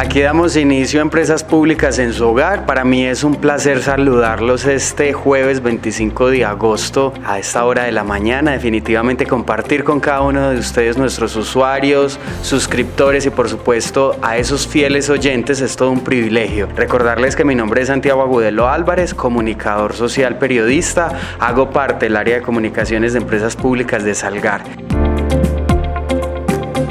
Aquí 0.00 0.20
damos 0.20 0.56
inicio 0.56 1.00
a 1.00 1.02
Empresas 1.02 1.42
Públicas 1.42 1.98
en 1.98 2.12
su 2.12 2.24
hogar. 2.24 2.66
Para 2.66 2.84
mí 2.84 3.04
es 3.04 3.24
un 3.24 3.34
placer 3.34 3.82
saludarlos 3.82 4.64
este 4.64 5.12
jueves 5.12 5.60
25 5.60 6.30
de 6.30 6.44
agosto 6.44 7.12
a 7.26 7.40
esta 7.40 7.64
hora 7.64 7.82
de 7.82 7.90
la 7.90 8.04
mañana. 8.04 8.52
Definitivamente 8.52 9.26
compartir 9.26 9.82
con 9.82 9.98
cada 9.98 10.20
uno 10.20 10.50
de 10.50 10.58
ustedes, 10.60 10.96
nuestros 10.96 11.34
usuarios, 11.34 12.20
suscriptores 12.42 13.26
y 13.26 13.30
por 13.30 13.48
supuesto 13.48 14.16
a 14.22 14.36
esos 14.36 14.68
fieles 14.68 15.10
oyentes 15.10 15.60
es 15.60 15.74
todo 15.74 15.90
un 15.90 16.04
privilegio. 16.04 16.68
Recordarles 16.76 17.34
que 17.34 17.44
mi 17.44 17.56
nombre 17.56 17.82
es 17.82 17.88
Santiago 17.88 18.22
Agudelo 18.22 18.68
Álvarez, 18.68 19.14
comunicador 19.14 19.94
social 19.94 20.38
periodista. 20.38 21.10
Hago 21.40 21.70
parte 21.70 22.06
del 22.06 22.16
área 22.16 22.36
de 22.36 22.42
comunicaciones 22.42 23.14
de 23.14 23.18
Empresas 23.18 23.56
Públicas 23.56 24.04
de 24.04 24.14
Salgar. 24.14 24.62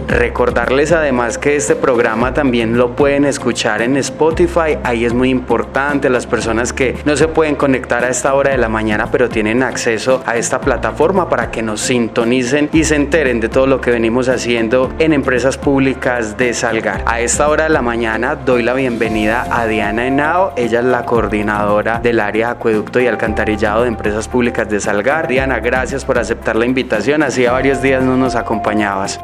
Recordarles 0.07 0.93
además 0.93 1.37
que 1.37 1.57
este 1.57 1.75
programa 1.75 2.33
también 2.33 2.77
lo 2.77 2.95
pueden 2.95 3.25
escuchar 3.25 3.81
en 3.81 3.97
Spotify. 3.97 4.77
Ahí 4.83 5.03
es 5.03 5.13
muy 5.13 5.29
importante 5.29 6.09
las 6.09 6.25
personas 6.25 6.71
que 6.71 6.95
no 7.05 7.17
se 7.17 7.27
pueden 7.27 7.55
conectar 7.55 8.05
a 8.05 8.09
esta 8.09 8.33
hora 8.33 8.51
de 8.51 8.57
la 8.57 8.69
mañana, 8.69 9.11
pero 9.11 9.27
tienen 9.27 9.63
acceso 9.63 10.23
a 10.25 10.37
esta 10.37 10.61
plataforma 10.61 11.27
para 11.27 11.51
que 11.51 11.61
nos 11.61 11.81
sintonicen 11.81 12.69
y 12.71 12.85
se 12.85 12.95
enteren 12.95 13.41
de 13.41 13.49
todo 13.49 13.67
lo 13.67 13.81
que 13.81 13.91
venimos 13.91 14.29
haciendo 14.29 14.93
en 14.97 15.11
empresas 15.11 15.57
públicas 15.57 16.37
de 16.37 16.53
Salgar. 16.53 17.03
A 17.05 17.19
esta 17.19 17.49
hora 17.49 17.63
de 17.63 17.69
la 17.69 17.81
mañana 17.81 18.35
doy 18.35 18.63
la 18.63 18.73
bienvenida 18.73 19.45
a 19.51 19.67
Diana 19.67 20.07
Henao. 20.07 20.53
Ella 20.55 20.79
es 20.79 20.85
la 20.85 21.03
coordinadora 21.03 21.99
del 21.99 22.21
área 22.21 22.47
de 22.47 22.53
acueducto 22.53 23.01
y 23.01 23.07
alcantarillado 23.07 23.81
de 23.81 23.89
empresas 23.89 24.29
públicas 24.29 24.69
de 24.69 24.79
Salgar. 24.79 25.27
Diana, 25.27 25.59
gracias 25.59 26.05
por 26.05 26.17
aceptar 26.17 26.55
la 26.55 26.65
invitación. 26.65 27.23
Hacía 27.23 27.51
varios 27.51 27.81
días 27.81 28.03
no 28.03 28.15
nos 28.15 28.35
acompañabas. 28.35 29.19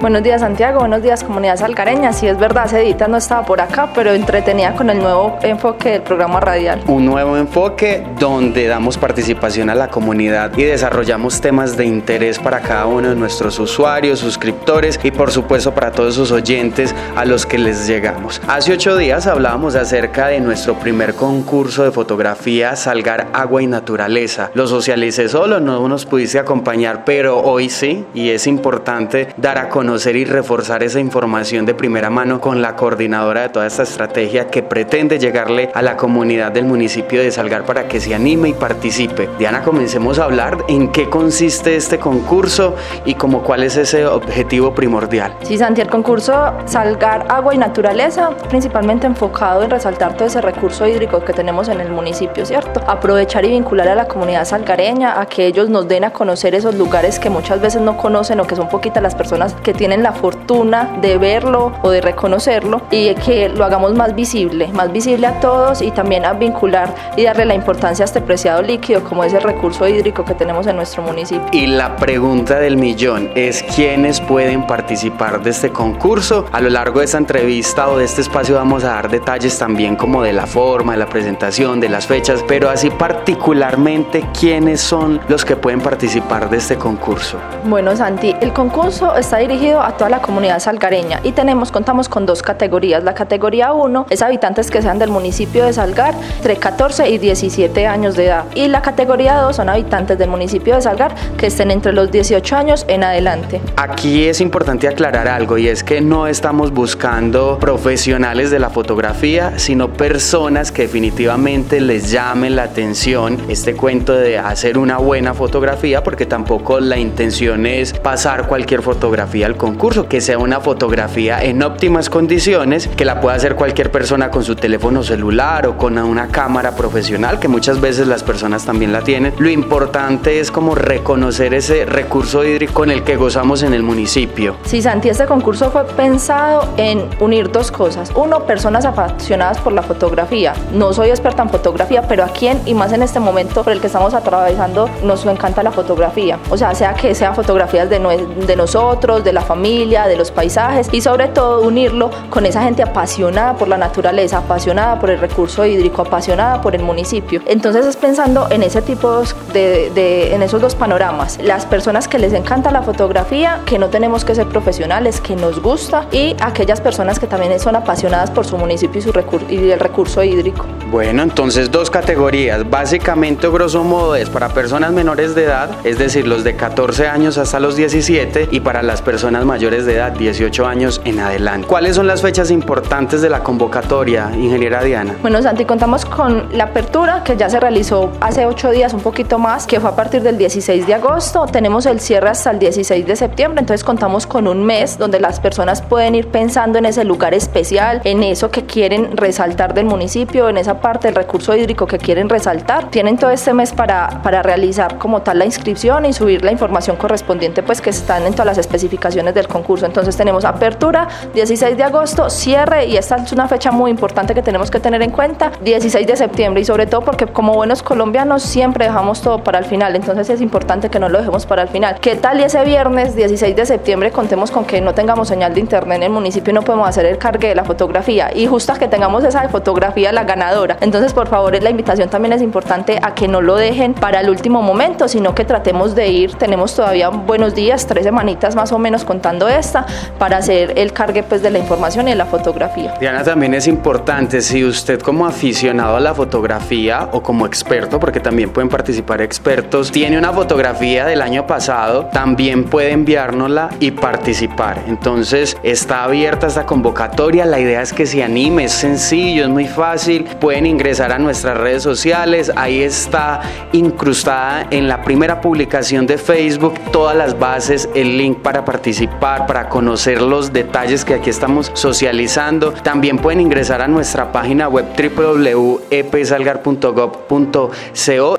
Buenos 0.00 0.22
días 0.22 0.40
Santiago, 0.40 0.78
buenos 0.78 1.02
días 1.02 1.22
comunidad 1.22 1.58
salgareña. 1.58 2.14
Sí 2.14 2.26
es 2.26 2.38
verdad, 2.38 2.66
Cedita 2.68 3.06
no 3.06 3.18
estaba 3.18 3.44
por 3.44 3.60
acá, 3.60 3.90
pero 3.94 4.12
entretenida 4.12 4.72
con 4.72 4.88
el 4.88 4.98
nuevo 4.98 5.38
enfoque 5.42 5.90
del 5.90 6.00
programa 6.00 6.40
radial. 6.40 6.80
Un 6.86 7.04
nuevo 7.04 7.36
enfoque 7.36 8.06
donde 8.18 8.66
damos 8.66 8.96
participación 8.96 9.68
a 9.68 9.74
la 9.74 9.88
comunidad 9.88 10.56
y 10.56 10.62
desarrollamos 10.62 11.42
temas 11.42 11.76
de 11.76 11.84
interés 11.84 12.38
para 12.38 12.60
cada 12.60 12.86
uno 12.86 13.10
de 13.10 13.14
nuestros 13.14 13.58
usuarios, 13.58 14.20
suscriptores 14.20 14.98
y 15.02 15.10
por 15.10 15.32
supuesto 15.32 15.74
para 15.74 15.92
todos 15.92 16.14
sus 16.14 16.32
oyentes 16.32 16.94
a 17.14 17.26
los 17.26 17.44
que 17.44 17.58
les 17.58 17.86
llegamos. 17.86 18.40
Hace 18.48 18.72
ocho 18.72 18.96
días 18.96 19.26
hablábamos 19.26 19.74
acerca 19.74 20.28
de 20.28 20.40
nuestro 20.40 20.76
primer 20.76 21.12
concurso 21.12 21.84
de 21.84 21.92
fotografía 21.92 22.74
Salgar 22.74 23.26
Agua 23.34 23.62
y 23.62 23.66
Naturaleza. 23.66 24.50
Lo 24.54 24.66
socialicé 24.66 25.28
solo, 25.28 25.60
no 25.60 25.86
nos 25.86 26.06
pudiste 26.06 26.38
acompañar, 26.38 27.04
pero 27.04 27.38
hoy 27.42 27.68
sí 27.68 28.06
y 28.14 28.30
es 28.30 28.46
importante 28.46 29.28
dar 29.36 29.58
a 29.58 29.68
conocer 29.68 29.89
conocer 29.90 30.14
y 30.14 30.24
reforzar 30.24 30.84
esa 30.84 31.00
información 31.00 31.66
de 31.66 31.74
primera 31.74 32.10
mano 32.10 32.40
con 32.40 32.62
la 32.62 32.76
coordinadora 32.76 33.40
de 33.40 33.48
toda 33.48 33.66
esta 33.66 33.82
estrategia 33.82 34.46
que 34.46 34.62
pretende 34.62 35.18
llegarle 35.18 35.68
a 35.74 35.82
la 35.82 35.96
comunidad 35.96 36.52
del 36.52 36.64
municipio 36.64 37.20
de 37.20 37.32
Salgar 37.32 37.64
para 37.64 37.88
que 37.88 37.98
se 37.98 38.14
anime 38.14 38.50
y 38.50 38.52
participe. 38.52 39.28
Diana, 39.36 39.62
comencemos 39.62 40.20
a 40.20 40.26
hablar 40.26 40.58
en 40.68 40.92
qué 40.92 41.10
consiste 41.10 41.74
este 41.74 41.98
concurso 41.98 42.76
y 43.04 43.14
como 43.14 43.42
cuál 43.42 43.64
es 43.64 43.76
ese 43.76 44.06
objetivo 44.06 44.76
primordial. 44.76 45.34
Sí, 45.42 45.58
Santi, 45.58 45.80
el 45.80 45.88
concurso 45.88 46.52
Salgar 46.66 47.26
Agua 47.28 47.52
y 47.52 47.58
Naturaleza, 47.58 48.30
principalmente 48.48 49.08
enfocado 49.08 49.64
en 49.64 49.70
resaltar 49.70 50.14
todo 50.14 50.28
ese 50.28 50.40
recurso 50.40 50.86
hídrico 50.86 51.24
que 51.24 51.32
tenemos 51.32 51.66
en 51.66 51.80
el 51.80 51.90
municipio, 51.90 52.46
¿cierto? 52.46 52.80
Aprovechar 52.86 53.44
y 53.44 53.48
vincular 53.48 53.88
a 53.88 53.96
la 53.96 54.06
comunidad 54.06 54.44
salgareña 54.44 55.20
a 55.20 55.26
que 55.26 55.46
ellos 55.46 55.68
nos 55.68 55.88
den 55.88 56.04
a 56.04 56.12
conocer 56.12 56.54
esos 56.54 56.76
lugares 56.76 57.18
que 57.18 57.28
muchas 57.28 57.60
veces 57.60 57.82
no 57.82 57.96
conocen 57.96 58.38
o 58.38 58.46
que 58.46 58.54
son 58.54 58.68
poquitas 58.68 59.02
las 59.02 59.16
personas 59.16 59.56
que 59.64 59.79
tienen 59.80 60.02
la 60.02 60.12
fortuna 60.12 60.98
de 61.00 61.16
verlo 61.16 61.72
o 61.80 61.88
de 61.88 62.02
reconocerlo 62.02 62.82
y 62.90 63.14
que 63.14 63.48
lo 63.48 63.64
hagamos 63.64 63.94
más 63.94 64.14
visible, 64.14 64.68
más 64.74 64.92
visible 64.92 65.26
a 65.26 65.40
todos 65.40 65.80
y 65.80 65.90
también 65.90 66.26
a 66.26 66.34
vincular 66.34 66.94
y 67.16 67.22
darle 67.24 67.46
la 67.46 67.54
importancia 67.54 68.04
a 68.04 68.04
este 68.04 68.20
preciado 68.20 68.60
líquido 68.60 69.02
como 69.02 69.24
es 69.24 69.32
el 69.32 69.40
recurso 69.40 69.88
hídrico 69.88 70.22
que 70.22 70.34
tenemos 70.34 70.66
en 70.66 70.76
nuestro 70.76 71.02
municipio. 71.02 71.46
Y 71.52 71.66
la 71.66 71.96
pregunta 71.96 72.60
del 72.60 72.76
millón 72.76 73.30
es 73.34 73.62
quiénes 73.74 74.20
pueden 74.20 74.66
participar 74.66 75.42
de 75.42 75.48
este 75.48 75.70
concurso. 75.70 76.44
A 76.52 76.60
lo 76.60 76.68
largo 76.68 76.98
de 76.98 77.06
esta 77.06 77.16
entrevista 77.16 77.88
o 77.88 77.96
de 77.96 78.04
este 78.04 78.20
espacio 78.20 78.56
vamos 78.56 78.84
a 78.84 78.88
dar 78.88 79.08
detalles 79.08 79.58
también 79.58 79.96
como 79.96 80.22
de 80.22 80.34
la 80.34 80.46
forma, 80.46 80.92
de 80.92 80.98
la 80.98 81.06
presentación, 81.06 81.80
de 81.80 81.88
las 81.88 82.06
fechas, 82.06 82.44
pero 82.46 82.68
así 82.68 82.90
particularmente 82.90 84.26
quiénes 84.38 84.82
son 84.82 85.22
los 85.28 85.46
que 85.46 85.56
pueden 85.56 85.80
participar 85.80 86.50
de 86.50 86.58
este 86.58 86.76
concurso. 86.76 87.38
Bueno, 87.64 87.96
Santi, 87.96 88.36
el 88.42 88.52
concurso 88.52 89.16
está 89.16 89.38
dirigido 89.38 89.69
a 89.78 89.96
toda 89.96 90.10
la 90.10 90.20
comunidad 90.20 90.58
salgareña 90.58 91.20
y 91.22 91.32
tenemos, 91.32 91.70
contamos 91.70 92.08
con 92.08 92.26
dos 92.26 92.42
categorías. 92.42 93.04
La 93.04 93.14
categoría 93.14 93.72
1 93.72 94.06
es 94.10 94.22
habitantes 94.22 94.70
que 94.70 94.82
sean 94.82 94.98
del 94.98 95.10
municipio 95.10 95.64
de 95.64 95.72
Salgar 95.72 96.14
entre 96.38 96.56
14 96.56 97.08
y 97.08 97.18
17 97.18 97.86
años 97.86 98.16
de 98.16 98.26
edad 98.26 98.44
y 98.54 98.66
la 98.68 98.82
categoría 98.82 99.36
2 99.36 99.54
son 99.54 99.68
habitantes 99.68 100.18
del 100.18 100.30
municipio 100.30 100.74
de 100.74 100.82
Salgar 100.82 101.14
que 101.36 101.46
estén 101.46 101.70
entre 101.70 101.92
los 101.92 102.10
18 102.10 102.56
años 102.56 102.84
en 102.88 103.04
adelante. 103.04 103.60
Aquí 103.76 104.24
es 104.24 104.40
importante 104.40 104.88
aclarar 104.88 105.28
algo 105.28 105.58
y 105.58 105.68
es 105.68 105.84
que 105.84 106.00
no 106.00 106.26
estamos 106.26 106.72
buscando 106.72 107.58
profesionales 107.58 108.50
de 108.50 108.58
la 108.58 108.70
fotografía, 108.70 109.58
sino 109.58 109.92
personas 109.92 110.72
que 110.72 110.82
definitivamente 110.82 111.80
les 111.80 112.10
llamen 112.10 112.56
la 112.56 112.64
atención 112.64 113.38
este 113.48 113.74
cuento 113.74 114.14
de 114.14 114.38
hacer 114.38 114.78
una 114.78 114.98
buena 114.98 115.34
fotografía 115.34 116.02
porque 116.02 116.26
tampoco 116.26 116.80
la 116.80 116.98
intención 116.98 117.66
es 117.66 117.92
pasar 117.92 118.46
cualquier 118.46 118.82
fotografía 118.82 119.46
al 119.46 119.56
concurso, 119.60 120.08
que 120.08 120.22
sea 120.22 120.38
una 120.38 120.58
fotografía 120.60 121.44
en 121.44 121.62
óptimas 121.62 122.08
condiciones, 122.08 122.88
que 122.88 123.04
la 123.04 123.20
pueda 123.20 123.36
hacer 123.36 123.56
cualquier 123.56 123.90
persona 123.90 124.30
con 124.30 124.42
su 124.42 124.56
teléfono 124.56 125.02
celular 125.02 125.66
o 125.66 125.76
con 125.76 125.98
una 125.98 126.28
cámara 126.28 126.74
profesional, 126.74 127.38
que 127.38 127.46
muchas 127.46 127.78
veces 127.78 128.06
las 128.06 128.22
personas 128.22 128.64
también 128.64 128.90
la 128.90 129.02
tienen. 129.02 129.34
Lo 129.38 129.50
importante 129.50 130.40
es 130.40 130.50
como 130.50 130.74
reconocer 130.74 131.52
ese 131.52 131.84
recurso 131.84 132.42
hídrico 132.42 132.84
en 132.84 132.90
el 132.90 133.04
que 133.04 133.16
gozamos 133.16 133.62
en 133.62 133.74
el 133.74 133.82
municipio. 133.82 134.56
Sí, 134.64 134.80
Santi, 134.80 135.10
este 135.10 135.26
concurso 135.26 135.70
fue 135.70 135.84
pensado 135.84 136.66
en 136.78 137.10
unir 137.20 137.52
dos 137.52 137.70
cosas. 137.70 138.10
Uno, 138.14 138.44
personas 138.46 138.86
apasionadas 138.86 139.58
por 139.58 139.74
la 139.74 139.82
fotografía. 139.82 140.54
No 140.72 140.94
soy 140.94 141.10
experta 141.10 141.42
en 141.42 141.50
fotografía, 141.50 142.08
pero 142.08 142.24
a 142.24 142.28
quien 142.28 142.62
y 142.64 142.72
más 142.72 142.94
en 142.94 143.02
este 143.02 143.20
momento 143.20 143.62
por 143.62 143.74
el 143.74 143.80
que 143.82 143.88
estamos 143.88 144.14
atravesando 144.14 144.88
nos 145.04 145.26
encanta 145.26 145.62
la 145.62 145.70
fotografía. 145.70 146.38
O 146.48 146.56
sea, 146.56 146.74
sea 146.74 146.94
que 146.94 147.14
sean 147.14 147.34
fotografías 147.34 147.90
de, 147.90 147.98
de 147.98 148.56
nosotros, 148.56 149.22
de 149.22 149.34
la 149.34 149.42
familia, 149.50 150.06
de 150.06 150.16
los 150.16 150.30
paisajes 150.30 150.88
y 150.92 151.00
sobre 151.00 151.26
todo 151.26 151.62
unirlo 151.62 152.08
con 152.30 152.46
esa 152.46 152.62
gente 152.62 152.84
apasionada 152.84 153.56
por 153.56 153.66
la 153.66 153.76
naturaleza, 153.76 154.38
apasionada 154.38 155.00
por 155.00 155.10
el 155.10 155.18
recurso 155.18 155.66
hídrico, 155.66 156.02
apasionada 156.02 156.60
por 156.60 156.76
el 156.76 156.84
municipio. 156.84 157.42
Entonces 157.46 157.84
es 157.84 157.96
pensando 157.96 158.46
en 158.52 158.62
ese 158.62 158.80
tipo 158.80 159.24
de, 159.52 160.32
en 160.32 160.42
esos 160.44 160.60
dos 160.60 160.76
panoramas, 160.76 161.36
las 161.42 161.66
personas 161.66 162.06
que 162.06 162.20
les 162.20 162.32
encanta 162.32 162.70
la 162.70 162.82
fotografía, 162.82 163.60
que 163.66 163.76
no 163.80 163.88
tenemos 163.88 164.24
que 164.24 164.36
ser 164.36 164.46
profesionales, 164.46 165.20
que 165.20 165.34
nos 165.34 165.60
gusta 165.60 166.06
y 166.12 166.36
aquellas 166.40 166.80
personas 166.80 167.18
que 167.18 167.26
también 167.26 167.58
son 167.58 167.74
apasionadas 167.74 168.30
por 168.30 168.46
su 168.46 168.56
municipio 168.56 169.00
y, 169.00 169.02
su 169.02 169.12
y 169.48 169.70
el 169.72 169.80
recurso 169.80 170.22
hídrico. 170.22 170.64
Bueno, 170.92 171.24
entonces 171.24 171.72
dos 171.72 171.90
categorías, 171.90 172.68
básicamente 172.70 173.48
grosso 173.48 173.82
modo 173.82 174.14
es 174.14 174.30
para 174.30 174.48
personas 174.50 174.92
menores 174.92 175.34
de 175.34 175.44
edad, 175.44 175.70
es 175.82 175.98
decir, 175.98 176.26
los 176.26 176.44
de 176.44 176.54
14 176.54 177.08
años 177.08 177.36
hasta 177.36 177.58
los 177.58 177.74
17 177.74 178.48
y 178.50 178.60
para 178.60 178.82
las 178.82 179.02
personas 179.02 179.39
mayores 179.44 179.86
de 179.86 179.94
edad, 179.94 180.12
18 180.12 180.66
años 180.66 181.00
en 181.04 181.20
adelante. 181.20 181.66
¿Cuáles 181.66 181.96
son 181.96 182.06
las 182.06 182.22
fechas 182.22 182.50
importantes 182.50 183.22
de 183.22 183.28
la 183.28 183.42
convocatoria, 183.42 184.30
ingeniera 184.34 184.82
Diana? 184.82 185.16
Bueno, 185.22 185.40
Santi, 185.42 185.64
contamos 185.64 186.04
con 186.04 186.48
la 186.52 186.64
apertura 186.64 187.22
que 187.24 187.36
ya 187.36 187.48
se 187.48 187.60
realizó 187.60 188.12
hace 188.20 188.46
8 188.46 188.70
días, 188.70 188.94
un 188.94 189.00
poquito 189.00 189.38
más, 189.38 189.66
que 189.66 189.80
fue 189.80 189.90
a 189.90 189.96
partir 189.96 190.22
del 190.22 190.38
16 190.38 190.86
de 190.86 190.94
agosto. 190.94 191.46
Tenemos 191.46 191.86
el 191.86 192.00
cierre 192.00 192.28
hasta 192.28 192.50
el 192.50 192.58
16 192.58 193.06
de 193.06 193.16
septiembre, 193.16 193.60
entonces 193.60 193.84
contamos 193.84 194.26
con 194.26 194.48
un 194.48 194.64
mes 194.64 194.98
donde 194.98 195.20
las 195.20 195.40
personas 195.40 195.82
pueden 195.82 196.14
ir 196.14 196.28
pensando 196.28 196.78
en 196.78 196.86
ese 196.86 197.04
lugar 197.04 197.34
especial, 197.34 198.00
en 198.04 198.22
eso 198.22 198.50
que 198.50 198.64
quieren 198.64 199.16
resaltar 199.16 199.74
del 199.74 199.86
municipio, 199.86 200.48
en 200.48 200.56
esa 200.56 200.80
parte 200.80 201.08
del 201.08 201.14
recurso 201.14 201.54
hídrico 201.54 201.86
que 201.86 201.98
quieren 201.98 202.28
resaltar, 202.28 202.90
tienen 202.90 203.18
todo 203.18 203.30
este 203.30 203.54
mes 203.54 203.72
para, 203.72 204.22
para 204.22 204.42
realizar 204.42 204.98
como 204.98 205.22
tal 205.22 205.38
la 205.38 205.44
inscripción 205.44 206.06
y 206.06 206.12
subir 206.12 206.44
la 206.44 206.52
información 206.52 206.96
correspondiente 206.96 207.62
pues 207.62 207.80
que 207.80 207.90
están 207.90 208.26
en 208.26 208.32
todas 208.32 208.46
las 208.46 208.58
especificaciones 208.58 209.19
del 209.26 209.46
concurso. 209.46 209.86
Entonces 209.86 210.16
tenemos 210.16 210.44
apertura 210.44 211.08
16 211.34 211.76
de 211.76 211.82
agosto, 211.84 212.30
cierre 212.30 212.86
y 212.86 212.96
esta 212.96 213.16
es 213.16 213.32
una 213.32 213.46
fecha 213.48 213.70
muy 213.70 213.90
importante 213.90 214.34
que 214.34 214.42
tenemos 214.42 214.70
que 214.70 214.80
tener 214.80 215.02
en 215.02 215.10
cuenta, 215.10 215.52
16 215.62 216.06
de 216.06 216.16
septiembre 216.16 216.62
y 216.62 216.64
sobre 216.64 216.86
todo 216.86 217.02
porque 217.02 217.26
como 217.26 217.54
buenos 217.54 217.82
colombianos 217.82 218.42
siempre 218.42 218.86
dejamos 218.86 219.20
todo 219.20 219.44
para 219.44 219.58
el 219.58 219.64
final, 219.66 219.94
entonces 219.94 220.30
es 220.30 220.40
importante 220.40 220.88
que 220.88 220.98
no 220.98 221.08
lo 221.08 221.18
dejemos 221.18 221.46
para 221.46 221.62
el 221.62 221.68
final. 221.68 221.98
¿Qué 222.00 222.16
tal 222.16 222.40
y 222.40 222.44
ese 222.44 222.64
viernes 222.64 223.14
16 223.14 223.54
de 223.54 223.66
septiembre 223.66 224.10
contemos 224.10 224.50
con 224.50 224.64
que 224.64 224.80
no 224.80 224.94
tengamos 224.94 225.28
señal 225.28 225.54
de 225.54 225.60
internet 225.60 225.96
en 225.96 226.02
el 226.04 226.10
municipio 226.10 226.50
y 226.50 226.54
no 226.54 226.62
podemos 226.62 226.88
hacer 226.88 227.06
el 227.06 227.18
cargue 227.18 227.48
de 227.48 227.54
la 227.54 227.64
fotografía 227.64 228.30
y 228.34 228.46
justo 228.46 228.70
que 228.74 228.88
tengamos 228.88 229.24
esa 229.24 229.48
fotografía 229.48 230.12
la 230.12 230.24
ganadora? 230.24 230.76
Entonces 230.80 231.12
por 231.12 231.28
favor 231.28 231.50
la 231.60 231.70
invitación 231.70 232.08
también 232.08 232.32
es 232.32 232.42
importante 232.42 232.98
a 233.02 233.14
que 233.14 233.26
no 233.26 233.40
lo 233.40 233.56
dejen 233.56 233.94
para 233.94 234.20
el 234.20 234.30
último 234.30 234.62
momento, 234.62 235.08
sino 235.08 235.34
que 235.34 235.44
tratemos 235.44 235.94
de 235.94 236.08
ir, 236.08 236.34
tenemos 236.34 236.74
todavía 236.74 237.08
buenos 237.08 237.54
días, 237.54 237.86
tres 237.86 238.04
semanitas 238.04 238.54
más 238.54 238.72
o 238.72 238.78
menos 238.78 239.04
contando 239.10 239.48
esta 239.48 239.84
para 240.20 240.36
hacer 240.36 240.74
el 240.76 240.92
cargue 240.92 241.24
pues 241.24 241.42
de 241.42 241.50
la 241.50 241.58
información 241.58 242.06
y 242.06 242.12
de 242.12 242.16
la 242.16 242.26
fotografía. 242.26 242.94
Diana, 243.00 243.24
también 243.24 243.54
es 243.54 243.66
importante 243.66 244.40
si 244.40 244.64
usted 244.64 245.00
como 245.00 245.26
aficionado 245.26 245.96
a 245.96 246.00
la 246.00 246.14
fotografía 246.14 247.08
o 247.10 247.20
como 247.20 247.44
experto, 247.44 247.98
porque 247.98 248.20
también 248.20 248.50
pueden 248.50 248.68
participar 248.68 249.20
expertos, 249.20 249.90
tiene 249.90 250.16
una 250.16 250.32
fotografía 250.32 251.06
del 251.06 251.22
año 251.22 251.44
pasado, 251.44 252.06
también 252.12 252.62
puede 252.62 252.92
enviárnosla 252.92 253.70
y 253.80 253.90
participar. 253.90 254.84
Entonces 254.86 255.56
está 255.64 256.04
abierta 256.04 256.46
esta 256.46 256.64
convocatoria, 256.64 257.44
la 257.46 257.58
idea 257.58 257.82
es 257.82 257.92
que 257.92 258.06
se 258.06 258.22
anime, 258.22 258.66
es 258.66 258.72
sencillo, 258.72 259.42
es 259.42 259.50
muy 259.50 259.66
fácil, 259.66 260.22
pueden 260.38 260.66
ingresar 260.66 261.10
a 261.10 261.18
nuestras 261.18 261.56
redes 261.56 261.82
sociales, 261.82 262.52
ahí 262.54 262.80
está 262.80 263.40
incrustada 263.72 264.68
en 264.70 264.86
la 264.86 265.02
primera 265.02 265.40
publicación 265.40 266.06
de 266.06 266.16
Facebook 266.16 266.74
todas 266.92 267.16
las 267.16 267.36
bases, 267.36 267.88
el 267.96 268.16
link 268.16 268.38
para 268.38 268.64
participar, 268.64 268.99
para 269.08 269.68
conocer 269.68 270.22
los 270.22 270.52
detalles 270.52 271.04
que 271.04 271.14
aquí 271.14 271.30
estamos 271.30 271.70
socializando. 271.74 272.72
También 272.72 273.18
pueden 273.18 273.40
ingresar 273.40 273.82
a 273.82 273.88
nuestra 273.88 274.30
página 274.32 274.68
web 274.68 274.86
www.epsalgar.gov.co 274.96 277.70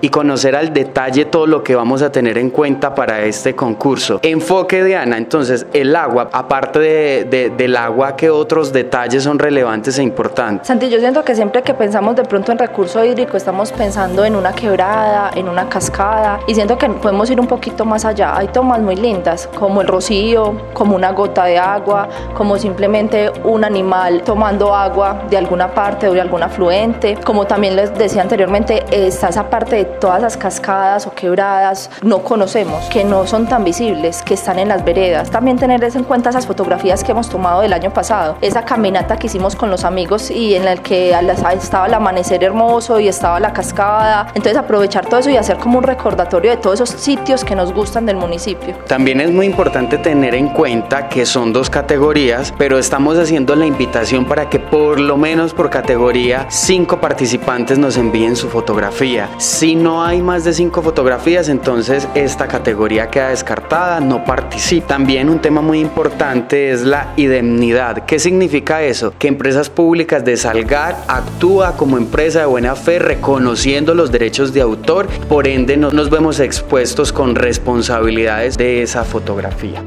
y 0.01 0.09
conocer 0.09 0.55
al 0.55 0.73
detalle 0.73 1.25
todo 1.25 1.47
lo 1.47 1.63
que 1.63 1.75
vamos 1.75 2.01
a 2.01 2.11
tener 2.11 2.37
en 2.37 2.49
cuenta 2.49 2.95
para 2.95 3.21
este 3.21 3.55
concurso. 3.55 4.19
Enfoque 4.23 4.83
de 4.83 4.95
Ana, 4.95 5.17
entonces 5.17 5.65
el 5.73 5.95
agua, 5.95 6.29
aparte 6.31 6.79
de, 6.79 7.51
del 7.55 7.75
agua, 7.75 8.15
¿qué 8.15 8.29
otros 8.29 8.73
detalles 8.73 9.23
son 9.23 9.39
relevantes 9.39 9.97
e 9.97 10.03
importantes? 10.03 10.67
Santi, 10.67 10.89
yo 10.89 10.99
siento 10.99 11.23
que 11.23 11.35
siempre 11.35 11.61
que 11.61 11.73
pensamos 11.73 12.15
de 12.15 12.23
pronto 12.23 12.51
en 12.51 12.57
recurso 12.57 13.03
hídrico 13.03 13.37
estamos 13.37 13.71
pensando 13.71 14.25
en 14.25 14.35
una 14.35 14.53
quebrada, 14.53 15.31
en 15.35 15.49
una 15.49 15.69
cascada 15.69 16.39
y 16.47 16.55
siento 16.55 16.77
que 16.77 16.89
podemos 16.89 17.29
ir 17.29 17.39
un 17.39 17.47
poquito 17.47 17.85
más 17.85 18.05
allá. 18.05 18.37
Hay 18.37 18.47
tomas 18.47 18.79
muy 18.79 18.95
lindas 18.95 19.49
como 19.57 19.81
el 19.81 19.87
rocío, 19.87 20.50
como 20.73 20.95
una 20.95 21.11
gota 21.11 21.45
de 21.45 21.57
agua, 21.57 22.07
como 22.35 22.57
simplemente 22.57 23.31
un 23.43 23.63
animal 23.63 24.23
tomando 24.23 24.73
agua 24.73 25.23
de 25.29 25.37
alguna 25.37 25.73
parte 25.73 26.07
o 26.07 26.13
de 26.13 26.21
algún 26.21 26.43
afluente. 26.43 27.17
Como 27.23 27.45
también 27.45 27.75
les 27.75 27.93
decía 27.97 28.21
anteriormente, 28.21 28.85
está 28.91 29.29
esa 29.29 29.49
parte 29.49 29.75
de 29.75 29.85
todas 29.85 30.21
las 30.21 30.37
cascadas 30.37 31.07
o 31.07 31.11
quebradas 31.11 31.89
no 32.01 32.19
conocemos, 32.19 32.85
que 32.89 33.03
no 33.03 33.27
son 33.27 33.47
tan 33.47 33.63
visibles, 33.63 34.21
que 34.23 34.33
están 34.33 34.59
en 34.59 34.67
las 34.67 34.83
veredas. 34.83 35.29
También 35.29 35.57
tener 35.57 35.83
en 35.83 36.03
cuenta 36.03 36.29
esas 36.29 36.45
fotografías 36.45 37.03
que 37.03 37.11
hemos 37.11 37.29
tomado 37.29 37.61
del 37.61 37.73
año 37.73 37.91
pasado, 37.91 38.37
esa 38.41 38.63
caminata 38.63 39.17
que 39.17 39.27
hicimos 39.27 39.55
con 39.55 39.69
los 39.69 39.83
amigos 39.83 40.29
y 40.29 40.55
en 40.55 40.65
la 40.65 40.77
que 40.77 41.15
estaba 41.53 41.87
el 41.87 41.93
amanecer 41.93 42.43
hermoso 42.43 42.99
y 42.99 43.07
estaba 43.07 43.39
la 43.39 43.53
cascada. 43.53 44.27
Entonces 44.35 44.57
aprovechar 44.57 45.05
todo 45.05 45.19
eso 45.19 45.29
y 45.29 45.37
hacer 45.37 45.57
como 45.57 45.79
un 45.79 45.83
recordatorio 45.83 46.51
de 46.51 46.57
todos 46.57 46.81
esos 46.81 47.01
sitios 47.01 47.43
que 47.43 47.55
nos 47.55 47.73
gustan 47.73 48.05
del 48.05 48.15
municipio. 48.15 48.75
También 48.87 49.21
es 49.21 49.31
muy 49.31 49.45
importante 49.45 49.97
tener 49.97 50.35
en 50.35 50.40
cuenta 50.49 51.09
que 51.09 51.25
son 51.25 51.53
dos 51.53 51.69
categorías, 51.69 52.53
pero 52.57 52.77
estamos 52.77 53.17
haciendo 53.17 53.55
la 53.55 53.65
invitación 53.65 54.25
para 54.25 54.49
que 54.49 54.59
por 54.59 54.99
lo 54.99 55.17
menos 55.17 55.53
por 55.53 55.69
categoría 55.69 56.47
cinco 56.49 56.99
participantes 56.99 57.77
nos 57.77 57.97
envíen 57.97 58.35
su 58.35 58.49
fotografía. 58.49 59.29
Si 59.37 59.75
no 59.75 60.03
hay 60.03 60.21
más 60.21 60.43
de 60.43 60.53
cinco 60.53 60.81
fotografías, 60.81 61.49
entonces 61.49 62.07
esta 62.15 62.47
categoría 62.47 63.09
queda 63.09 63.29
descartada, 63.29 63.99
no 63.99 64.23
participa. 64.23 64.87
También 64.87 65.29
un 65.29 65.39
tema 65.39 65.61
muy 65.61 65.79
importante 65.79 66.71
es 66.71 66.81
la 66.83 67.13
indemnidad. 67.17 68.05
¿Qué 68.05 68.19
significa 68.19 68.81
eso? 68.83 69.13
Que 69.17 69.27
empresas 69.27 69.69
públicas 69.69 70.23
de 70.23 70.37
Salgar 70.37 70.95
actúa 71.07 71.77
como 71.77 71.97
empresa 71.97 72.39
de 72.39 72.45
buena 72.45 72.75
fe 72.75 72.99
reconociendo 72.99 73.93
los 73.93 74.11
derechos 74.11 74.53
de 74.53 74.61
autor, 74.61 75.07
por 75.29 75.47
ende 75.47 75.77
no 75.77 75.91
nos 75.91 76.09
vemos 76.09 76.39
expuestos 76.39 77.11
con 77.11 77.35
responsabilidades 77.35 78.57
de 78.57 78.81
esa 78.81 79.03
fotografía. 79.03 79.83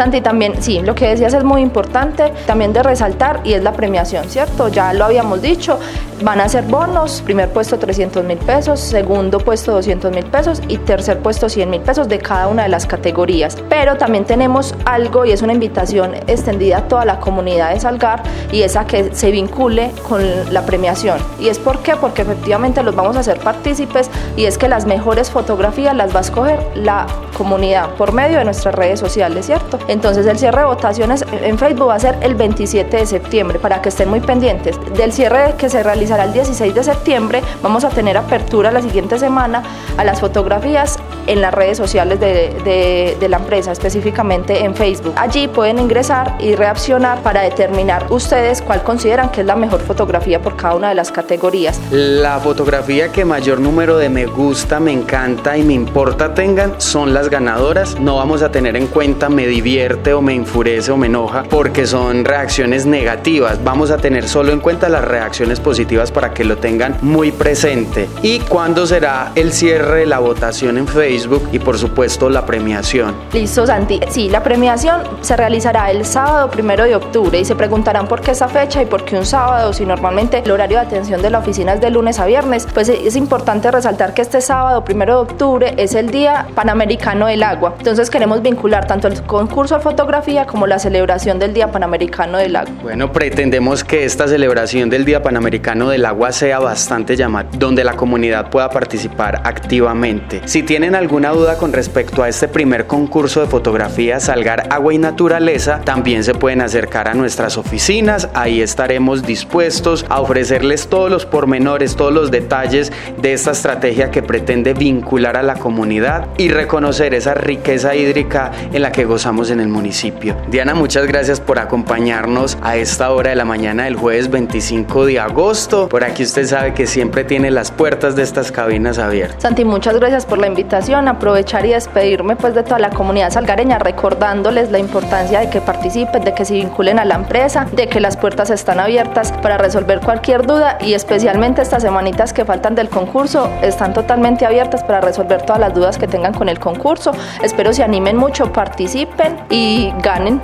Santi, 0.00 0.22
también, 0.22 0.62
sí, 0.62 0.80
lo 0.80 0.94
que 0.94 1.08
decías 1.08 1.34
es 1.34 1.44
muy 1.44 1.60
importante 1.60 2.32
también 2.46 2.72
de 2.72 2.82
resaltar 2.82 3.42
y 3.44 3.52
es 3.52 3.62
la 3.62 3.74
premiación, 3.74 4.30
¿cierto? 4.30 4.68
Ya 4.68 4.94
lo 4.94 5.04
habíamos 5.04 5.42
dicho, 5.42 5.78
van 6.22 6.40
a 6.40 6.48
ser 6.48 6.64
bonos, 6.64 7.20
primer 7.20 7.50
puesto 7.50 7.78
300 7.78 8.24
mil 8.24 8.38
pesos, 8.38 8.80
segundo 8.80 9.40
puesto 9.40 9.72
200 9.72 10.10
mil 10.10 10.24
pesos 10.24 10.62
y 10.68 10.78
tercer 10.78 11.18
puesto 11.18 11.50
100 11.50 11.68
mil 11.68 11.82
pesos 11.82 12.08
de 12.08 12.18
cada 12.18 12.48
una 12.48 12.62
de 12.62 12.70
las 12.70 12.86
categorías. 12.86 13.58
Pero 13.68 13.96
también 13.96 14.24
tenemos 14.24 14.74
algo 14.86 15.26
y 15.26 15.32
es 15.32 15.42
una 15.42 15.52
invitación 15.52 16.14
extendida 16.26 16.78
a 16.78 16.88
toda 16.88 17.04
la 17.04 17.20
comunidad 17.20 17.74
de 17.74 17.80
Salgar 17.80 18.22
y 18.52 18.62
es 18.62 18.76
a 18.76 18.86
que 18.86 19.14
se 19.14 19.30
vincule 19.30 19.90
con 20.08 20.22
la 20.50 20.64
premiación. 20.64 21.18
¿Y 21.38 21.48
es 21.48 21.58
por 21.58 21.80
qué? 21.80 21.94
Porque 21.96 22.22
efectivamente 22.22 22.82
los 22.82 22.96
vamos 22.96 23.18
a 23.18 23.20
hacer 23.20 23.38
partícipes 23.38 24.10
y 24.34 24.46
es 24.46 24.56
que 24.56 24.66
las 24.66 24.86
mejores 24.86 25.30
fotografías 25.30 25.94
las 25.94 26.14
va 26.14 26.20
a 26.20 26.22
escoger 26.22 26.58
la 26.74 27.06
comunidad 27.36 27.94
por 27.94 28.12
medio 28.12 28.38
de 28.38 28.44
nuestras 28.44 28.74
redes 28.74 29.00
sociales, 29.00 29.46
¿cierto? 29.46 29.78
Entonces 29.90 30.24
el 30.26 30.38
cierre 30.38 30.60
de 30.60 30.66
votaciones 30.66 31.24
en 31.32 31.58
Facebook 31.58 31.88
va 31.88 31.96
a 31.96 31.98
ser 31.98 32.16
el 32.22 32.36
27 32.36 32.96
de 32.96 33.06
septiembre 33.06 33.58
para 33.58 33.82
que 33.82 33.88
estén 33.88 34.08
muy 34.08 34.20
pendientes. 34.20 34.78
Del 34.96 35.12
cierre 35.12 35.54
que 35.58 35.68
se 35.68 35.82
realizará 35.82 36.22
el 36.24 36.32
16 36.32 36.72
de 36.72 36.84
septiembre 36.84 37.42
vamos 37.60 37.82
a 37.82 37.88
tener 37.88 38.16
apertura 38.16 38.70
la 38.70 38.82
siguiente 38.82 39.18
semana 39.18 39.64
a 39.96 40.04
las 40.04 40.20
fotografías 40.20 40.96
en 41.30 41.40
las 41.40 41.54
redes 41.54 41.78
sociales 41.78 42.18
de, 42.18 43.16
de 43.18 43.28
la 43.28 43.36
empresa, 43.36 43.70
específicamente 43.70 44.64
en 44.64 44.74
Facebook. 44.74 45.14
Allí 45.16 45.46
pueden 45.46 45.78
ingresar 45.78 46.36
y 46.40 46.56
reaccionar 46.56 47.22
para 47.22 47.42
determinar 47.42 48.06
ustedes 48.10 48.62
cuál 48.62 48.82
consideran 48.82 49.30
que 49.30 49.42
es 49.42 49.46
la 49.46 49.54
mejor 49.54 49.80
fotografía 49.80 50.42
por 50.42 50.56
cada 50.56 50.74
una 50.74 50.88
de 50.88 50.96
las 50.96 51.12
categorías. 51.12 51.80
La 51.92 52.40
fotografía 52.40 53.12
que 53.12 53.24
mayor 53.24 53.60
número 53.60 53.96
de 53.96 54.08
me 54.08 54.26
gusta, 54.26 54.80
me 54.80 54.92
encanta 54.92 55.56
y 55.56 55.62
me 55.62 55.74
importa 55.74 56.34
tengan 56.34 56.80
son 56.80 57.14
las 57.14 57.30
ganadoras. 57.30 58.00
No 58.00 58.16
vamos 58.16 58.42
a 58.42 58.50
tener 58.50 58.74
en 58.74 58.88
cuenta 58.88 59.28
me 59.28 59.46
divierte 59.46 60.12
o 60.12 60.20
me 60.20 60.34
enfurece 60.34 60.90
o 60.90 60.96
me 60.96 61.06
enoja 61.06 61.44
porque 61.44 61.86
son 61.86 62.24
reacciones 62.24 62.86
negativas. 62.86 63.62
Vamos 63.62 63.92
a 63.92 63.98
tener 63.98 64.28
solo 64.28 64.50
en 64.50 64.58
cuenta 64.58 64.88
las 64.88 65.04
reacciones 65.04 65.60
positivas 65.60 66.10
para 66.10 66.34
que 66.34 66.44
lo 66.44 66.56
tengan 66.56 66.96
muy 67.02 67.30
presente. 67.30 68.08
¿Y 68.22 68.40
cuándo 68.40 68.84
será 68.86 69.30
el 69.36 69.52
cierre 69.52 70.00
de 70.00 70.06
la 70.06 70.18
votación 70.18 70.76
en 70.76 70.88
Facebook 70.88 71.19
y 71.52 71.58
por 71.58 71.78
supuesto 71.78 72.30
la 72.30 72.46
premiación? 72.46 73.14
Listo, 73.32 73.66
Santi. 73.66 74.00
Sí, 74.08 74.28
la 74.28 74.42
premiación 74.42 75.02
se 75.20 75.36
realizará 75.36 75.90
el 75.90 76.04
sábado 76.04 76.50
primero 76.50 76.84
de 76.84 76.94
octubre 76.94 77.38
y 77.38 77.44
se 77.44 77.54
preguntarán 77.54 78.06
por 78.06 78.20
qué 78.20 78.32
esa 78.32 78.48
fecha 78.48 78.82
y 78.82 78.86
por 78.86 79.04
qué 79.04 79.16
un 79.16 79.26
sábado 79.26 79.72
si 79.72 79.84
normalmente 79.84 80.42
el 80.44 80.50
horario 80.50 80.78
de 80.78 80.86
atención 80.86 81.22
de 81.22 81.30
la 81.30 81.38
oficina 81.38 81.74
es 81.74 81.80
de 81.80 81.90
lunes 81.90 82.18
a 82.18 82.26
viernes. 82.26 82.66
Pues 82.72 82.88
es 82.88 83.16
importante 83.16 83.70
resaltar 83.70 84.14
que 84.14 84.22
este 84.22 84.40
sábado 84.40 84.84
primero 84.84 85.14
de 85.16 85.20
octubre 85.32 85.74
es 85.76 85.94
el 85.94 86.10
Día 86.10 86.46
Panamericano 86.54 87.26
del 87.26 87.42
Agua. 87.42 87.74
Entonces 87.78 88.10
queremos 88.10 88.42
vincular 88.42 88.86
tanto 88.86 89.08
el 89.08 89.22
concurso 89.22 89.76
de 89.76 89.80
fotografía 89.80 90.46
como 90.46 90.66
la 90.66 90.78
celebración 90.78 91.38
del 91.38 91.54
Día 91.54 91.70
Panamericano 91.70 92.38
del 92.38 92.56
Agua. 92.56 92.72
Bueno, 92.82 93.12
pretendemos 93.12 93.84
que 93.84 94.04
esta 94.04 94.28
celebración 94.28 94.90
del 94.90 95.04
Día 95.04 95.22
Panamericano 95.22 95.88
del 95.88 96.04
Agua 96.04 96.32
sea 96.32 96.58
bastante 96.58 97.16
llamativa, 97.16 97.58
donde 97.58 97.84
la 97.84 97.94
comunidad 97.94 98.50
pueda 98.50 98.70
participar 98.70 99.42
activamente. 99.44 100.42
Si 100.44 100.62
tienen 100.62 100.94
alguna 101.10 101.30
duda 101.30 101.58
con 101.58 101.72
respecto 101.72 102.22
a 102.22 102.28
este 102.28 102.46
primer 102.46 102.86
concurso 102.86 103.40
de 103.40 103.48
fotografía 103.48 104.20
Salgar 104.20 104.68
Agua 104.70 104.94
y 104.94 104.98
Naturaleza, 104.98 105.80
también 105.84 106.22
se 106.22 106.34
pueden 106.34 106.60
acercar 106.60 107.08
a 107.08 107.14
nuestras 107.14 107.58
oficinas, 107.58 108.28
ahí 108.32 108.62
estaremos 108.62 109.24
dispuestos 109.24 110.06
a 110.08 110.20
ofrecerles 110.20 110.86
todos 110.86 111.10
los 111.10 111.26
pormenores, 111.26 111.96
todos 111.96 112.12
los 112.12 112.30
detalles 112.30 112.92
de 113.20 113.32
esta 113.32 113.50
estrategia 113.50 114.12
que 114.12 114.22
pretende 114.22 114.72
vincular 114.72 115.36
a 115.36 115.42
la 115.42 115.56
comunidad 115.56 116.28
y 116.38 116.48
reconocer 116.50 117.12
esa 117.12 117.34
riqueza 117.34 117.96
hídrica 117.96 118.52
en 118.72 118.80
la 118.80 118.92
que 118.92 119.04
gozamos 119.04 119.50
en 119.50 119.58
el 119.58 119.66
municipio. 119.66 120.36
Diana, 120.48 120.74
muchas 120.74 121.08
gracias 121.08 121.40
por 121.40 121.58
acompañarnos 121.58 122.56
a 122.62 122.76
esta 122.76 123.10
hora 123.10 123.30
de 123.30 123.36
la 123.36 123.44
mañana 123.44 123.82
del 123.82 123.96
jueves 123.96 124.30
25 124.30 125.06
de 125.06 125.18
agosto. 125.18 125.88
Por 125.88 126.04
aquí 126.04 126.22
usted 126.22 126.46
sabe 126.46 126.72
que 126.72 126.86
siempre 126.86 127.24
tiene 127.24 127.50
las 127.50 127.72
puertas 127.72 128.14
de 128.14 128.22
estas 128.22 128.52
cabinas 128.52 128.98
abiertas. 128.98 129.42
Santi, 129.42 129.64
muchas 129.64 129.96
gracias 129.96 130.24
por 130.24 130.38
la 130.38 130.46
invitación 130.46 130.89
aprovechar 130.94 131.64
y 131.66 131.70
despedirme 131.70 132.36
pues 132.36 132.54
de 132.54 132.62
toda 132.62 132.78
la 132.78 132.90
comunidad 132.90 133.30
salgareña 133.30 133.78
recordándoles 133.78 134.70
la 134.70 134.78
importancia 134.78 135.40
de 135.40 135.50
que 135.50 135.60
participen, 135.60 136.24
de 136.24 136.34
que 136.34 136.44
se 136.44 136.54
vinculen 136.54 136.98
a 136.98 137.04
la 137.04 137.14
empresa, 137.14 137.66
de 137.72 137.88
que 137.88 138.00
las 138.00 138.16
puertas 138.16 138.50
están 138.50 138.80
abiertas 138.80 139.32
para 139.42 139.58
resolver 139.58 140.00
cualquier 140.00 140.46
duda 140.46 140.78
y 140.80 140.94
especialmente 140.94 141.62
estas 141.62 141.82
semanitas 141.82 142.32
que 142.32 142.44
faltan 142.44 142.74
del 142.74 142.88
concurso 142.88 143.50
están 143.62 143.92
totalmente 143.92 144.46
abiertas 144.46 144.82
para 144.82 145.00
resolver 145.00 145.42
todas 145.42 145.60
las 145.60 145.74
dudas 145.74 145.98
que 145.98 146.06
tengan 146.06 146.34
con 146.34 146.48
el 146.48 146.58
concurso. 146.58 147.12
Espero 147.42 147.72
se 147.72 147.82
animen 147.82 148.16
mucho, 148.16 148.52
participen 148.52 149.38
y 149.50 149.92
ganen. 150.02 150.40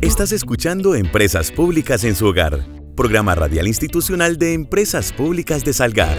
Estás 0.00 0.32
escuchando 0.32 0.94
Empresas 0.94 1.50
Públicas 1.50 2.04
en 2.04 2.14
su 2.14 2.26
hogar, 2.26 2.60
programa 2.94 3.34
radial 3.34 3.66
institucional 3.66 4.38
de 4.38 4.54
Empresas 4.54 5.12
Públicas 5.12 5.64
de 5.64 5.72
Salgar. 5.72 6.16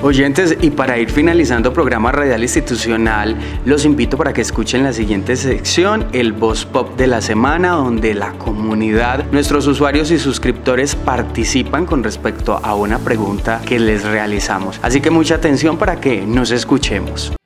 Oyentes, 0.00 0.56
y 0.60 0.70
para 0.70 0.96
ir 0.98 1.10
finalizando 1.10 1.72
programa 1.72 2.12
radial 2.12 2.42
institucional, 2.42 3.36
los 3.64 3.84
invito 3.84 4.16
para 4.16 4.32
que 4.32 4.40
escuchen 4.40 4.84
la 4.84 4.92
siguiente 4.92 5.34
sección, 5.34 6.06
el 6.12 6.32
Voz 6.32 6.64
Pop 6.64 6.96
de 6.96 7.08
la 7.08 7.20
semana, 7.20 7.72
donde 7.72 8.14
la 8.14 8.32
comunidad, 8.34 9.24
nuestros 9.32 9.66
usuarios 9.66 10.12
y 10.12 10.18
suscriptores 10.18 10.94
participan 10.94 11.84
con 11.84 12.04
respecto 12.04 12.60
a 12.62 12.74
una 12.74 13.00
pregunta 13.00 13.60
que 13.66 13.80
les 13.80 14.04
realizamos. 14.04 14.78
Así 14.82 15.00
que 15.00 15.10
mucha 15.10 15.34
atención 15.34 15.76
para 15.78 16.00
que 16.00 16.24
nos 16.24 16.52
escuchemos. 16.52 17.37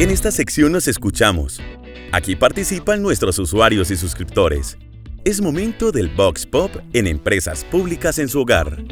En 0.00 0.08
esta 0.08 0.30
sección 0.30 0.72
nos 0.72 0.88
escuchamos. 0.88 1.60
Aquí 2.10 2.34
participan 2.34 3.02
nuestros 3.02 3.38
usuarios 3.38 3.90
y 3.90 3.98
suscriptores. 3.98 4.78
Es 5.26 5.42
momento 5.42 5.92
del 5.92 6.08
Vox 6.08 6.46
Pop 6.46 6.74
en 6.94 7.06
empresas 7.06 7.64
públicas 7.64 8.18
en 8.18 8.30
su 8.30 8.40
hogar. 8.40 8.82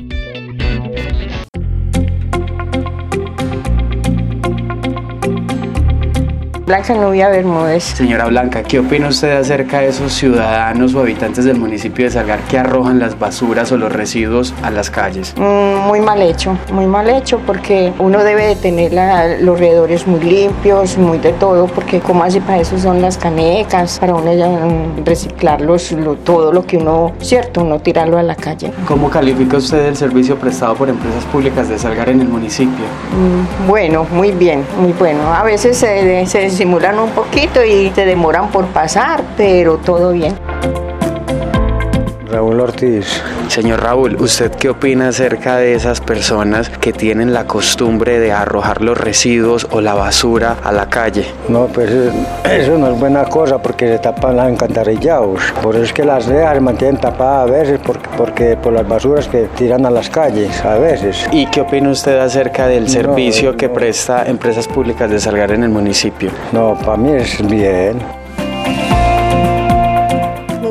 Blanca 6.68 6.92
Nubia 6.92 7.30
Bermúdez. 7.30 7.82
Señora 7.82 8.26
Blanca, 8.26 8.62
¿qué 8.62 8.78
opina 8.78 9.08
usted 9.08 9.38
acerca 9.38 9.78
de 9.78 9.88
esos 9.88 10.12
ciudadanos 10.12 10.94
o 10.94 11.00
habitantes 11.00 11.46
del 11.46 11.56
municipio 11.56 12.04
de 12.04 12.10
Salgar 12.10 12.40
que 12.40 12.58
arrojan 12.58 12.98
las 12.98 13.18
basuras 13.18 13.72
o 13.72 13.78
los 13.78 13.90
residuos 13.90 14.52
a 14.62 14.70
las 14.70 14.90
calles? 14.90 15.32
Mm, 15.38 15.87
muy 15.87 16.02
mal 16.02 16.20
hecho, 16.20 16.58
muy 16.70 16.84
mal 16.84 17.08
hecho 17.08 17.38
porque 17.46 17.94
uno 17.98 18.22
debe 18.22 18.48
de 18.48 18.56
tener 18.56 18.92
los 19.40 19.54
alrededores 19.56 20.06
muy 20.06 20.20
limpios, 20.20 20.98
muy 20.98 21.16
de 21.16 21.32
todo, 21.32 21.68
porque 21.68 22.00
como 22.00 22.22
así 22.22 22.38
para 22.38 22.60
eso 22.60 22.78
son 22.78 23.00
las 23.00 23.16
canecas, 23.16 23.98
para 23.98 24.14
uno 24.14 24.30
ya, 24.34 24.48
mm, 24.48 25.06
reciclarlos, 25.06 25.96
todo 26.22 26.52
lo 26.52 26.66
que 26.66 26.76
uno, 26.76 27.12
cierto, 27.20 27.64
no 27.64 27.78
tirarlo 27.78 28.18
a 28.18 28.22
la 28.22 28.34
calle. 28.34 28.72
¿Cómo 28.87 29.08
califica 29.08 29.56
usted 29.56 29.87
el 29.87 29.96
servicio 29.96 30.37
prestado 30.37 30.75
por 30.75 30.90
empresas 30.90 31.25
públicas 31.32 31.66
de 31.70 31.78
Salgar 31.78 32.10
en 32.10 32.20
el 32.20 32.28
municipio? 32.28 32.84
Mm, 33.16 33.66
bueno, 33.66 34.06
muy 34.12 34.32
bien, 34.32 34.66
muy 34.78 34.92
bueno. 34.92 35.32
A 35.32 35.42
veces 35.42 35.78
se, 35.78 36.26
se 36.26 36.57
simulan 36.58 36.98
un 36.98 37.10
poquito 37.10 37.64
y 37.64 37.90
se 37.94 38.04
demoran 38.04 38.50
por 38.50 38.66
pasar, 38.66 39.22
pero 39.36 39.78
todo 39.78 40.10
bien. 40.10 40.36
Raúl 42.30 42.61
Ortiz. 42.61 43.23
Señor 43.49 43.82
Raúl, 43.82 44.16
¿usted 44.20 44.50
qué 44.52 44.68
opina 44.68 45.08
acerca 45.08 45.56
de 45.56 45.75
esas 45.75 46.00
personas 46.00 46.68
que 46.68 46.92
tienen 46.92 47.32
la 47.32 47.47
costumbre 47.47 48.20
de 48.20 48.32
arrojar 48.32 48.82
los 48.82 48.99
residuos 48.99 49.66
o 49.70 49.80
la 49.80 49.94
basura 49.94 50.56
a 50.62 50.73
la 50.73 50.88
calle? 50.88 51.25
No, 51.49 51.66
pues 51.66 51.90
eso 51.90 52.78
no 52.78 52.92
es 52.92 53.00
buena 53.00 53.25
cosa 53.25 53.58
porque 53.58 53.88
se 53.88 53.99
tapan 53.99 54.37
las 54.37 54.50
encantarillados. 54.50 55.40
Por 55.62 55.75
eso 55.75 55.85
es 55.85 55.92
que 55.92 56.04
las 56.04 56.26
rejas 56.26 56.54
se 56.54 56.61
mantienen 56.61 57.00
tapadas 57.00 57.49
a 57.49 57.52
veces 57.52 57.80
porque, 57.85 58.08
porque 58.16 58.56
por 58.56 58.73
las 58.73 58.87
basuras 58.87 59.26
que 59.28 59.49
tiran 59.56 59.87
a 59.87 59.90
las 59.90 60.11
calles, 60.11 60.64
a 60.64 60.76
veces. 60.76 61.26
¿Y 61.32 61.47
qué 61.47 61.62
opina 61.62 61.90
usted 61.90 62.18
acerca 62.18 62.66
del 62.66 62.88
servicio 62.88 63.56
que 63.56 63.68
presta 63.68 64.26
Empresas 64.26 64.68
Públicas 64.68 65.11
de 65.11 65.18
Salgar 65.18 65.52
en 65.52 65.62
el 65.64 65.70
municipio? 65.70 66.30
No, 66.52 66.76
para 66.78 66.97
mí 66.97 67.12
es 67.12 67.47
bien. 67.49 67.99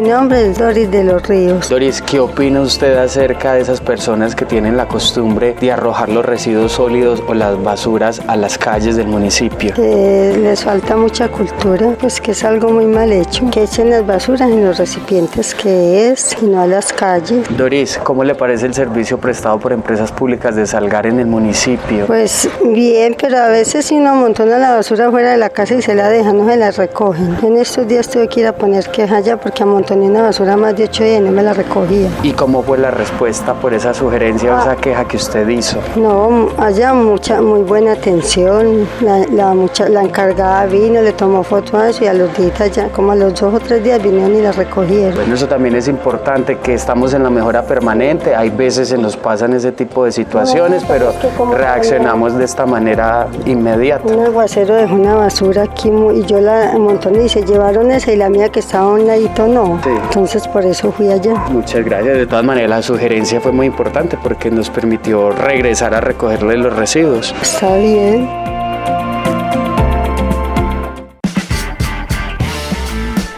Mi 0.08 0.14
nombre 0.14 0.52
es 0.52 0.58
Doris 0.58 0.90
de 0.90 1.04
los 1.04 1.22
Ríos. 1.28 1.68
Doris, 1.68 2.02
¿qué 2.02 2.22
opina 2.22 2.62
usted 2.62 2.96
acerca 2.96 3.56
de 3.56 3.60
esas 3.60 3.82
personas 3.82 4.36
que 4.38 4.46
tienen 4.46 4.78
la 4.78 4.88
costumbre 4.88 5.54
de 5.60 5.70
arrojar 5.70 6.08
los 6.08 6.26
residuos 6.26 6.72
sólidos 6.72 7.22
o 7.28 7.34
las 7.34 7.62
basuras 7.62 8.22
a 8.26 8.38
las 8.38 8.58
calles 8.58 8.96
del 8.96 9.08
municipio? 9.08 9.74
Que 9.74 10.34
les 10.42 10.64
falta 10.64 10.96
mucha 10.96 11.28
cultura, 11.28 11.94
pues 12.00 12.22
que 12.22 12.32
es 12.32 12.46
algo 12.46 12.70
muy 12.70 12.86
mal 12.86 13.12
hecho. 13.12 13.50
Que 13.52 13.64
echen 13.64 13.90
las 13.90 14.08
basuras 14.08 14.50
en 14.50 14.64
los 14.64 14.78
recipientes 14.78 15.54
que 15.54 16.08
es 16.08 16.38
y 16.42 16.46
no 16.46 16.62
a 16.62 16.68
las 16.68 16.94
calles. 16.94 17.46
Doris, 17.58 18.00
¿cómo 18.02 18.24
le 18.24 18.34
parece 18.34 18.66
el 18.66 18.74
servicio 18.74 19.18
prestado 19.18 19.60
por 19.60 19.74
empresas 19.74 20.14
públicas 20.14 20.56
de 20.56 20.66
Salgar 20.66 21.06
en 21.06 21.20
el 21.20 21.28
municipio? 21.28 22.06
Pues 22.06 22.50
bien, 22.64 23.14
pero 23.20 23.40
a 23.40 23.50
veces 23.50 23.88
si 23.88 23.96
uno 23.96 24.12
amontona 24.12 24.58
la 24.58 24.74
basura 24.74 25.12
fuera 25.12 25.32
de 25.32 25.38
la 25.38 25.50
casa 25.50 25.76
y 25.76 25.82
se 25.82 25.96
la 25.96 26.08
dejan, 26.08 26.38
no 26.38 26.50
se 26.50 26.56
la 26.56 26.72
recogen. 26.72 27.36
En 27.44 27.58
estos 27.58 27.86
días 27.86 28.08
tuve 28.08 28.30
que 28.30 28.40
ir 28.40 28.48
a 28.48 28.56
poner 28.56 28.90
queja 28.90 29.20
ya 29.20 29.36
porque 29.36 29.64
amontoné 29.64 29.97
tenía 29.98 30.12
una 30.12 30.22
basura 30.28 30.56
más 30.56 30.76
de 30.76 30.84
8 30.84 31.04
días 31.04 31.20
y 31.20 31.24
no 31.24 31.32
me 31.32 31.42
la 31.42 31.54
recogía. 31.54 32.10
¿Y 32.22 32.32
cómo 32.32 32.62
fue 32.62 32.78
la 32.78 32.92
respuesta 32.92 33.54
por 33.56 33.74
esa 33.74 33.94
sugerencia 33.94 34.56
o 34.56 34.60
esa 34.60 34.72
ah. 34.72 34.76
queja 34.76 35.06
que 35.06 35.18
usted 35.18 35.48
hizo? 35.50 35.80
No, 35.96 36.50
haya 36.58 36.94
mucha, 36.94 37.42
muy 37.42 37.62
buena 37.62 37.94
atención. 37.94 38.88
La, 39.02 39.26
la, 39.32 39.54
mucha, 39.54 39.90
la 39.90 40.04
encargada 40.04 40.66
vino, 40.68 41.02
le 41.02 41.14
tomó 41.14 41.44
fotos 41.44 41.74
a 41.74 41.90
eso 41.90 42.04
y 42.04 42.08
a 42.08 42.14
los 42.14 42.36
días 42.38 42.72
ya, 42.72 42.90
como 42.90 43.14
a 43.14 43.16
los 43.16 43.40
dos 43.40 43.54
o 43.54 43.60
tres 43.60 43.84
días 43.84 44.02
vinieron 44.02 44.36
y 44.36 44.42
la 44.42 44.52
recogieron. 44.52 45.16
Bueno, 45.16 45.34
eso 45.34 45.48
también 45.48 45.76
es 45.76 45.88
importante, 45.88 46.60
que 46.60 46.76
estamos 46.76 47.14
en 47.14 47.24
la 47.24 47.30
mejora 47.30 47.64
permanente. 47.64 48.36
Hay 48.36 48.50
veces 48.50 48.90
se 48.90 48.98
nos 48.98 49.18
pasan 49.18 49.54
ese 49.54 49.72
tipo 49.72 50.06
de 50.06 50.12
situaciones, 50.12 50.84
pero 50.88 51.12
reaccionamos 51.56 52.38
de 52.38 52.46
esta 52.46 52.66
manera 52.66 53.28
inmediata. 53.46 54.14
Un 54.14 54.26
aguacero 54.26 54.76
dejó 54.76 54.94
una 54.94 55.16
basura 55.16 55.64
aquí 55.64 55.90
y 55.90 56.24
yo 56.26 56.40
la 56.40 56.74
montoné 56.78 57.26
y 57.26 57.30
se 57.30 57.44
llevaron 57.44 57.92
esa 57.92 58.12
y 58.12 58.16
la 58.16 58.30
mía 58.30 58.50
que 58.50 58.60
estaba 58.60 58.86
a 58.86 58.94
un 58.94 59.08
ladito 59.08 59.48
no. 59.48 59.80
Entonces 59.96 60.48
por 60.48 60.66
eso 60.66 60.92
fui 60.92 61.10
allá. 61.10 61.34
Muchas 61.50 61.84
gracias. 61.84 62.18
De 62.18 62.26
todas 62.26 62.46
maneras, 62.46 62.70
la 62.70 62.82
sugerencia 62.82 63.42
fue 63.42 63.52
muy 63.52 63.68
importante 63.68 64.18
porque 64.22 64.52
nos 64.52 64.70
permitió 64.70 65.32
regresar 65.32 65.94
a 65.94 66.02
recogerle 66.02 66.58
los 66.58 66.76
residuos. 66.76 67.34
Está 67.42 67.76
bien. 67.78 68.28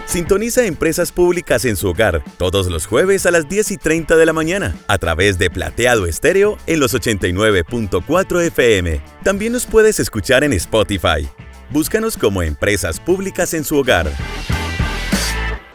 Sintoniza 0.06 0.66
Empresas 0.66 1.12
Públicas 1.12 1.66
en 1.66 1.76
su 1.76 1.88
hogar 1.88 2.24
todos 2.38 2.68
los 2.68 2.88
jueves 2.88 3.28
a 3.28 3.32
las 3.32 3.48
10 3.48 3.72
y 3.72 3.78
30 3.78 4.18
de 4.18 4.26
la 4.26 4.34
mañana 4.34 4.76
a 4.88 4.98
través 4.98 5.38
de 5.38 5.52
Plateado 5.52 6.08
Estéreo 6.08 6.58
en 6.66 6.80
los 6.80 6.96
89.4 6.96 8.42
FM. 8.48 9.02
También 9.24 9.54
nos 9.54 9.68
puedes 9.68 10.00
escuchar 10.00 10.44
en 10.44 10.54
Spotify. 10.54 11.30
Búscanos 11.70 12.18
como 12.18 12.42
Empresas 12.42 13.00
Públicas 13.00 13.54
en 13.54 13.64
su 13.64 13.78
hogar. 13.78 14.12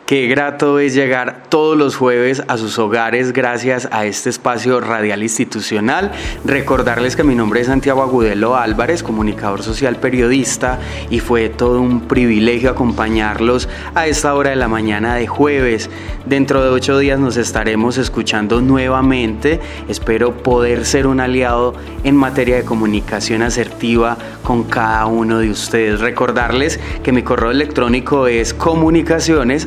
Qué 0.06 0.26
grato 0.26 0.80
es 0.80 0.92
llegar 0.92 1.44
todos 1.48 1.78
los 1.78 1.96
jueves 1.96 2.42
a 2.46 2.58
sus 2.58 2.78
hogares 2.78 3.32
gracias 3.32 3.88
a 3.90 4.04
este 4.04 4.28
espacio 4.28 4.78
radial 4.82 5.22
institucional. 5.22 6.12
Recordarles 6.44 7.16
que 7.16 7.24
mi 7.24 7.34
nombre 7.34 7.62
es 7.62 7.68
Santiago 7.68 8.02
Agudelo 8.02 8.54
Álvarez, 8.54 9.02
comunicador 9.02 9.62
social 9.62 9.96
periodista, 9.96 10.78
y 11.08 11.20
fue 11.20 11.48
todo 11.48 11.80
un 11.80 12.02
privilegio 12.02 12.68
acompañarlos 12.68 13.66
a 13.94 14.06
esta 14.06 14.34
hora 14.34 14.50
de 14.50 14.56
la 14.56 14.68
mañana 14.68 15.14
de 15.14 15.26
jueves. 15.26 15.88
Dentro 16.26 16.62
de 16.62 16.68
ocho 16.68 16.98
días 16.98 17.18
nos 17.18 17.38
estaremos 17.38 17.96
escuchando 17.96 18.60
nuevamente. 18.60 19.58
Espero 19.88 20.36
poder 20.36 20.84
ser 20.84 21.06
un 21.06 21.20
aliado 21.20 21.72
en 22.02 22.14
materia 22.14 22.56
de 22.56 22.64
comunicación 22.64 23.40
asertiva 23.40 24.18
con 24.42 24.64
cada 24.64 25.06
uno 25.06 25.38
de 25.38 25.48
ustedes. 25.48 26.00
Recordarles 26.00 26.78
que 27.02 27.12
mi 27.12 27.22
correo 27.22 27.50
electrónico 27.50 28.26
es 28.26 28.52
comunicaciones 28.52 29.66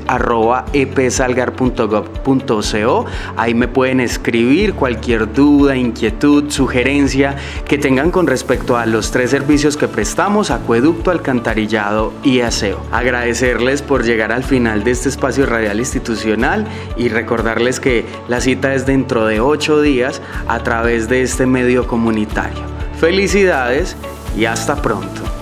epsalgar.gov.co. 0.74 3.06
Ahí 3.36 3.54
me 3.54 3.68
pueden 3.68 4.00
escribir 4.00 4.74
cualquier 4.74 5.34
duda, 5.34 5.76
inquietud, 5.76 6.50
sugerencia 6.50 7.36
que 7.66 7.78
tengan 7.78 8.12
con 8.12 8.28
respecto 8.28 8.78
a 8.78 8.86
los 8.86 9.12
tres 9.12 9.32
servicios 9.32 9.78
que 9.78 9.88
prestamos, 9.88 10.52
acueducto, 10.52 11.12
alcantarillado 11.12 12.14
y 12.24 12.42
aseo. 12.42 12.80
Agradecerles 12.92 13.82
por 13.82 14.04
llegar 14.04 14.32
al 14.32 14.44
final 14.44 14.84
de 14.84 14.92
este 14.92 15.10
espacio 15.10 15.46
radial 15.46 15.80
institucional 15.80 16.68
y 16.98 17.10
recordarles 17.10 17.80
que 17.80 18.06
la 18.28 18.42
cita 18.42 18.74
es 18.74 18.86
dentro 18.86 19.26
de 19.26 19.40
ocho 19.40 19.82
días 19.82 20.22
a 20.48 20.64
través 20.64 21.10
de 21.10 21.22
este 21.22 21.46
medio 21.46 21.88
comunitario. 21.88 22.62
Felicidades 23.00 23.96
y 24.36 24.46
hasta 24.46 24.82
pronto. 24.82 25.37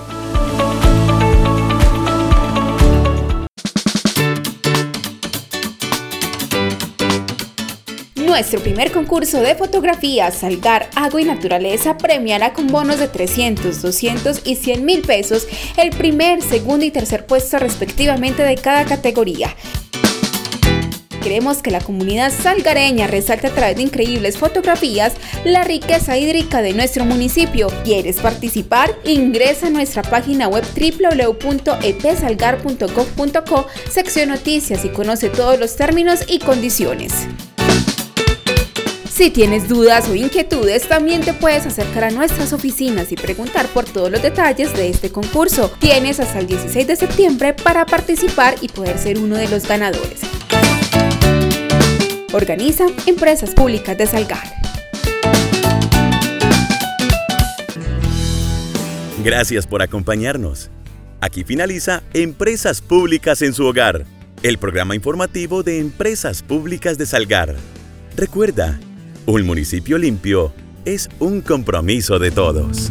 Nuestro 8.36 8.60
primer 8.60 8.92
concurso 8.92 9.40
de 9.40 9.54
fotografía 9.54 10.30
Salgar 10.30 10.90
Agua 10.94 11.22
y 11.22 11.24
Naturaleza 11.24 11.96
premiará 11.96 12.52
con 12.52 12.66
bonos 12.66 12.98
de 12.98 13.08
300, 13.08 13.80
200 13.80 14.42
y 14.44 14.56
100 14.56 14.84
mil 14.84 15.00
pesos 15.00 15.48
el 15.78 15.88
primer, 15.88 16.42
segundo 16.42 16.84
y 16.84 16.90
tercer 16.90 17.24
puesto 17.24 17.58
respectivamente 17.58 18.42
de 18.42 18.56
cada 18.56 18.84
categoría. 18.84 19.56
Queremos 21.22 21.62
que 21.62 21.70
la 21.70 21.80
comunidad 21.80 22.30
salgareña 22.30 23.06
resalte 23.06 23.46
a 23.46 23.54
través 23.54 23.76
de 23.76 23.84
increíbles 23.84 24.36
fotografías 24.36 25.14
la 25.44 25.64
riqueza 25.64 26.18
hídrica 26.18 26.60
de 26.60 26.74
nuestro 26.74 27.06
municipio. 27.06 27.68
¿Quieres 27.84 28.20
participar? 28.20 28.94
Ingresa 29.04 29.68
a 29.68 29.70
nuestra 29.70 30.02
página 30.02 30.46
web 30.46 30.62
www.epsalgar.gov.co, 30.76 33.66
sección 33.90 34.28
noticias 34.28 34.84
y 34.84 34.90
conoce 34.90 35.30
todos 35.30 35.58
los 35.58 35.74
términos 35.74 36.20
y 36.28 36.40
condiciones. 36.40 37.26
Si 39.16 39.30
tienes 39.30 39.66
dudas 39.66 40.10
o 40.10 40.14
inquietudes, 40.14 40.86
también 40.88 41.22
te 41.22 41.32
puedes 41.32 41.64
acercar 41.64 42.04
a 42.04 42.10
nuestras 42.10 42.52
oficinas 42.52 43.10
y 43.12 43.16
preguntar 43.16 43.66
por 43.68 43.86
todos 43.86 44.10
los 44.10 44.20
detalles 44.20 44.74
de 44.74 44.90
este 44.90 45.10
concurso. 45.10 45.72
Tienes 45.78 46.20
hasta 46.20 46.38
el 46.38 46.46
16 46.46 46.86
de 46.86 46.96
septiembre 46.96 47.54
para 47.54 47.86
participar 47.86 48.56
y 48.60 48.68
poder 48.68 48.98
ser 48.98 49.18
uno 49.18 49.36
de 49.36 49.48
los 49.48 49.66
ganadores. 49.66 50.20
Organiza 52.34 52.84
Empresas 53.06 53.54
Públicas 53.54 53.96
de 53.96 54.06
Salgar. 54.06 54.46
Gracias 59.24 59.66
por 59.66 59.80
acompañarnos. 59.80 60.68
Aquí 61.22 61.42
finaliza 61.42 62.02
Empresas 62.12 62.82
Públicas 62.82 63.40
en 63.40 63.54
su 63.54 63.64
hogar, 63.64 64.04
el 64.42 64.58
programa 64.58 64.94
informativo 64.94 65.62
de 65.62 65.78
Empresas 65.78 66.42
Públicas 66.42 66.98
de 66.98 67.06
Salgar. 67.06 67.56
Recuerda, 68.14 68.78
un 69.26 69.44
municipio 69.44 69.98
limpio 69.98 70.52
es 70.84 71.08
un 71.18 71.40
compromiso 71.40 72.20
de 72.20 72.30
todos. 72.30 72.88